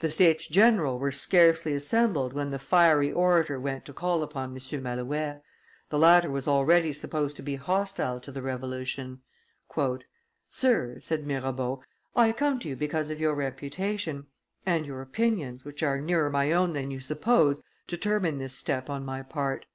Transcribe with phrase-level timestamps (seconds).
[0.00, 4.82] The States general were scarcely assembled when the fiery orator went to call upon M.
[4.82, 5.40] Malouet.
[5.88, 9.20] The latter was already supposed to be hostile to the revolution.
[10.48, 11.78] "Sir," said Mirabean,
[12.16, 14.26] "I come to you because of your reputation;
[14.66, 19.04] and your opinions, which are nearer my own than you suppose, determine this step on
[19.04, 19.66] my part.